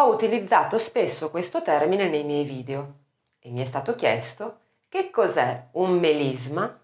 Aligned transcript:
Ho 0.00 0.12
utilizzato 0.12 0.78
spesso 0.78 1.28
questo 1.28 1.60
termine 1.60 2.08
nei 2.08 2.22
miei 2.22 2.44
video 2.44 2.98
e 3.40 3.50
mi 3.50 3.60
è 3.60 3.64
stato 3.64 3.96
chiesto 3.96 4.60
che 4.88 5.10
cos'è 5.10 5.70
un 5.72 5.98
melisma? 5.98 6.80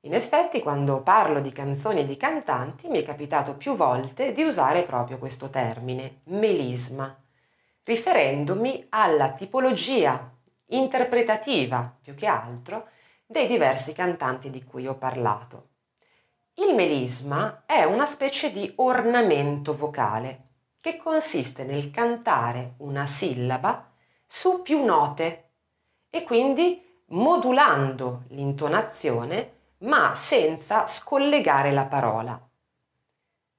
In 0.00 0.14
effetti, 0.14 0.62
quando 0.62 1.02
parlo 1.02 1.40
di 1.40 1.52
canzoni 1.52 2.00
e 2.00 2.06
di 2.06 2.16
cantanti, 2.16 2.88
mi 2.88 2.98
è 2.98 3.02
capitato 3.02 3.54
più 3.54 3.76
volte 3.76 4.32
di 4.32 4.44
usare 4.44 4.84
proprio 4.84 5.18
questo 5.18 5.50
termine, 5.50 6.22
melisma, 6.28 7.14
riferendomi 7.82 8.86
alla 8.88 9.32
tipologia 9.32 10.32
interpretativa, 10.68 11.98
più 12.00 12.14
che 12.14 12.26
altro, 12.26 12.88
dei 13.30 13.46
diversi 13.46 13.92
cantanti 13.92 14.48
di 14.48 14.64
cui 14.64 14.86
ho 14.86 14.94
parlato. 14.94 15.68
Il 16.54 16.74
melisma 16.74 17.64
è 17.66 17.84
una 17.84 18.06
specie 18.06 18.50
di 18.50 18.72
ornamento 18.76 19.74
vocale 19.74 20.46
che 20.80 20.96
consiste 20.96 21.64
nel 21.64 21.90
cantare 21.90 22.74
una 22.78 23.04
sillaba 23.04 23.92
su 24.26 24.62
più 24.62 24.82
note 24.82 25.50
e 26.08 26.22
quindi 26.22 26.82
modulando 27.08 28.24
l'intonazione 28.28 29.56
ma 29.80 30.14
senza 30.14 30.86
scollegare 30.86 31.70
la 31.70 31.84
parola. 31.84 32.40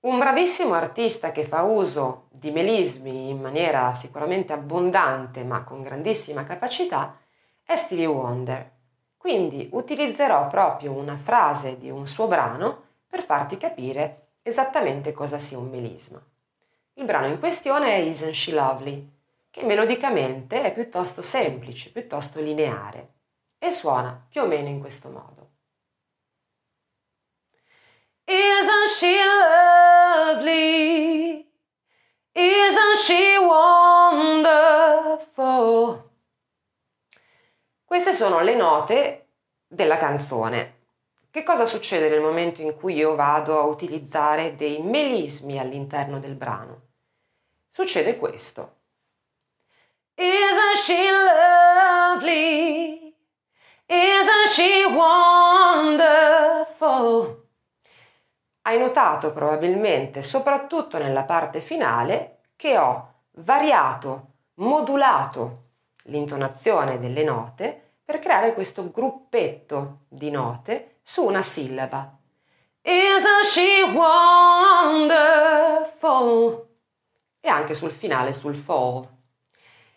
Un 0.02 0.18
bravissimo 0.18 0.74
artista 0.74 1.32
che 1.32 1.44
fa 1.44 1.62
uso 1.62 2.30
di 2.32 2.50
melismi 2.50 3.30
in 3.30 3.40
maniera 3.40 3.94
sicuramente 3.94 4.52
abbondante 4.52 5.44
ma 5.44 5.64
con 5.64 5.84
grandissima 5.84 6.44
capacità 6.44 7.20
è 7.64 7.76
Stevie 7.76 8.08
Wonder. 8.08 8.78
Quindi 9.20 9.68
utilizzerò 9.74 10.48
proprio 10.48 10.94
una 10.94 11.18
frase 11.18 11.78
di 11.78 11.90
un 11.90 12.08
suo 12.08 12.28
brano 12.28 12.84
per 13.06 13.22
farti 13.22 13.58
capire 13.58 14.28
esattamente 14.42 15.12
cosa 15.12 15.40
sia 15.40 15.58
un 15.58 15.70
melisma. 15.70 16.26
Il 16.94 17.04
brano 17.04 17.28
in 17.28 17.38
questione 17.38 17.96
è 17.96 17.98
Isn't 17.98 18.34
She 18.34 18.54
Lovely, 18.54 19.12
che 19.52 19.66
melodicamente 19.66 20.64
è 20.64 20.72
piuttosto 20.72 21.22
semplice, 21.22 21.92
piuttosto 21.92 22.40
lineare 22.40 23.10
e 23.60 23.72
suona 23.72 24.26
più 24.30 24.42
o 24.42 24.48
meno 24.48 24.70
in 24.70 24.80
questo 24.80 25.10
modo. 25.10 25.50
Isn't 28.26 28.88
she 28.88 29.18
lovely? 29.18 30.79
Queste 38.02 38.16
sono 38.16 38.40
le 38.40 38.56
note 38.56 39.28
della 39.68 39.98
canzone. 39.98 40.84
Che 41.30 41.44
cosa 41.44 41.66
succede 41.66 42.08
nel 42.08 42.22
momento 42.22 42.62
in 42.62 42.78
cui 42.78 42.96
io 42.96 43.14
vado 43.14 43.60
a 43.60 43.64
utilizzare 43.64 44.56
dei 44.56 44.82
melismi 44.82 45.60
all'interno 45.60 46.18
del 46.18 46.36
brano? 46.36 46.84
Succede 47.68 48.16
questo. 48.16 48.76
Isn't 50.16 50.78
she 50.78 51.12
lovely? 51.12 53.14
Isn't 53.86 54.48
she 54.48 54.86
wonderful? 54.86 55.98
Hai 58.62 58.80
notato 58.80 59.34
probabilmente, 59.34 60.22
soprattutto 60.22 60.98
nella 60.98 61.24
parte 61.24 61.60
finale, 61.60 62.44
che 62.56 62.78
ho 62.78 63.24
variato, 63.32 64.28
modulato 64.54 65.64
l'intonazione 66.04 66.98
delle 66.98 67.26
note 67.26 67.88
per 68.10 68.18
creare 68.18 68.56
questo 68.56 68.90
gruppetto 68.90 70.06
di 70.08 70.32
note 70.32 71.02
su 71.04 71.26
una 71.26 71.44
sillaba. 71.44 72.18
Isn't 72.82 73.46
she 73.46 73.84
wonderful? 75.04 75.20
E 77.40 77.48
anche 77.48 77.76
sul 77.76 77.92
finale, 77.92 78.34
sul 78.34 78.56
fall. 78.56 79.08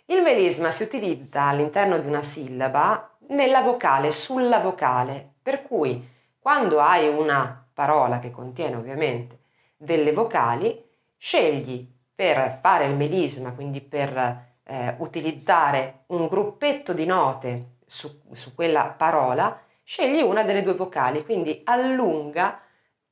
Il 0.05 0.21
melisma 0.21 0.71
si 0.71 0.83
utilizza 0.83 1.45
all'interno 1.45 1.99
di 1.99 2.06
una 2.06 2.21
sillaba 2.21 3.17
nella 3.28 3.62
vocale, 3.62 4.11
sulla 4.11 4.59
vocale, 4.59 5.37
per 5.41 5.62
cui 5.62 6.06
quando 6.39 6.81
hai 6.81 7.09
una 7.09 7.67
parola 7.72 8.19
che 8.19 8.31
contiene 8.31 8.77
ovviamente 8.77 9.39
delle 9.75 10.12
vocali, 10.12 10.84
scegli 11.17 11.91
per 12.15 12.59
fare 12.61 12.84
il 12.84 12.95
melisma, 12.95 13.55
quindi 13.55 13.81
per 13.81 14.59
eh, 14.65 14.97
utilizzare 14.99 16.05
un 16.09 16.27
gruppetto 16.27 16.93
di 16.93 17.06
note 17.06 17.78
su, 17.92 18.22
su 18.32 18.54
quella 18.54 18.84
parola, 18.84 19.60
scegli 19.82 20.22
una 20.22 20.42
delle 20.44 20.62
due 20.62 20.72
vocali, 20.72 21.26
quindi 21.26 21.60
allunga 21.64 22.58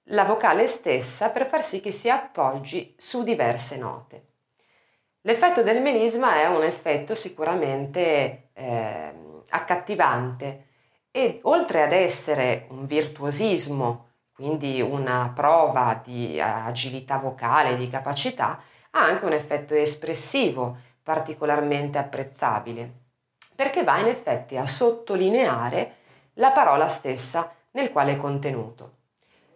la 0.04 0.24
vocale 0.24 0.66
stessa 0.66 1.28
per 1.28 1.46
far 1.46 1.62
sì 1.62 1.82
che 1.82 1.92
si 1.92 2.08
appoggi 2.08 2.94
su 2.96 3.22
diverse 3.22 3.76
note. 3.76 4.28
L'effetto 5.20 5.62
del 5.62 5.82
melisma 5.82 6.40
è 6.40 6.46
un 6.46 6.62
effetto 6.62 7.14
sicuramente 7.14 8.48
eh, 8.54 9.14
accattivante 9.50 10.68
e 11.10 11.40
oltre 11.42 11.82
ad 11.82 11.92
essere 11.92 12.66
un 12.70 12.86
virtuosismo, 12.86 14.08
quindi 14.32 14.80
una 14.80 15.30
prova 15.34 16.00
di 16.02 16.40
agilità 16.40 17.18
vocale, 17.18 17.76
di 17.76 17.86
capacità, 17.86 18.62
ha 18.92 19.00
anche 19.02 19.26
un 19.26 19.34
effetto 19.34 19.74
espressivo 19.74 20.78
particolarmente 21.02 21.98
apprezzabile, 21.98 23.09
perché 23.60 23.84
va 23.84 23.98
in 23.98 24.06
effetti 24.06 24.56
a 24.56 24.64
sottolineare 24.64 25.96
la 26.36 26.50
parola 26.50 26.88
stessa 26.88 27.54
nel 27.72 27.92
quale 27.92 28.12
è 28.12 28.16
contenuto. 28.16 28.92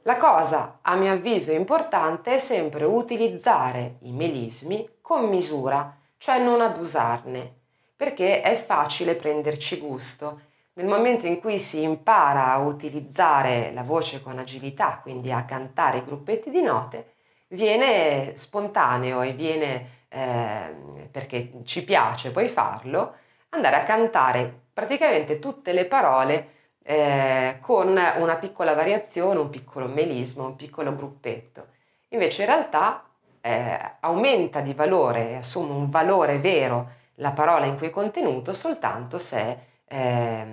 La 0.03 0.19
cosa, 0.19 0.81
a 0.83 0.95
mio 0.95 1.11
avviso, 1.11 1.53
importante 1.53 2.35
è 2.35 2.37
sempre 2.37 2.85
utilizzare 2.85 3.97
i 4.01 4.13
melismi 4.13 4.99
con 5.01 5.25
misura, 5.31 5.97
cioè 6.19 6.39
non 6.39 6.61
abusarne, 6.61 7.61
perché 7.97 8.43
è 8.43 8.57
facile 8.57 9.15
prenderci 9.15 9.79
gusto. 9.79 10.41
Nel 10.75 10.87
momento 10.87 11.27
in 11.27 11.41
cui 11.41 11.59
si 11.59 11.81
impara 11.81 12.53
a 12.53 12.59
utilizzare 12.59 13.73
la 13.73 13.85
voce 13.85 14.21
con 14.21 14.39
agilità, 14.39 14.99
quindi 15.01 15.33
a 15.33 15.47
cantare 15.47 15.97
i 15.97 16.05
gruppetti 16.05 16.51
di 16.51 16.61
note, 16.61 17.15
viene 17.49 18.37
spontaneo 18.37 19.23
e 19.23 19.33
viene 19.33 20.05
eh, 20.09 21.09
perché 21.11 21.63
ci 21.65 21.83
piace 21.85 22.33
poi 22.33 22.49
farlo, 22.51 23.23
andare 23.55 23.77
a 23.77 23.85
cantare 23.85 24.63
praticamente 24.73 25.39
tutte 25.39 25.73
le 25.73 25.87
parole 25.87 26.49
eh, 26.83 27.59
con 27.61 27.89
una 27.89 28.37
piccola 28.37 28.75
variazione, 28.75 29.41
un 29.41 29.51
piccolo 29.51 29.87
melismo, 29.87 30.45
un 30.45 30.57
piccolo 30.57 30.95
gruppetto. 30.95 31.69
Invece 32.09 32.43
in 32.43 32.49
realtà 32.49 33.09
eh, 33.41 33.97
aumenta 34.01 34.61
di 34.61 34.75
valore, 34.75 35.37
assume 35.37 35.73
un 35.73 35.89
valore 35.89 36.39
vero 36.39 37.03
la 37.17 37.31
parola 37.31 37.67
in 37.67 37.77
cui 37.77 37.89
è 37.89 37.91
contenuto 37.91 38.53
soltanto 38.53 39.19
se 39.19 39.59
eh, 39.87 40.47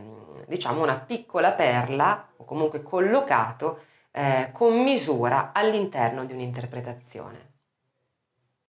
diciamo 0.48 0.84
una 0.84 0.98
piccola 0.98 1.52
perla 1.52 2.30
o 2.38 2.46
comunque 2.46 2.84
collocato 2.84 3.84
eh, 4.12 4.50
con 4.52 4.82
misura 4.82 5.52
all'interno 5.54 6.26
di 6.26 6.34
un'interpretazione. 6.34 7.51